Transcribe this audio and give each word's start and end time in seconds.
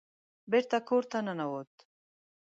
بېرته 0.51 0.77
کور 0.87 1.03
ته 1.11 1.17
ننوت. 1.25 1.73